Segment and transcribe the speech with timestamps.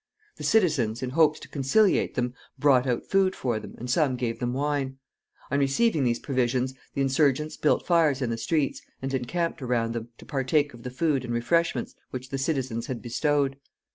[0.37, 4.39] The citizens, in hopes to conciliate them, brought out food for them, and some gave
[4.39, 4.97] them wine.
[5.51, 10.09] On receiving these provisions, the insurgents built fires in the streets, and encamped around them,
[10.17, 13.57] to partake of the food and refreshments which the citizens had bestowed.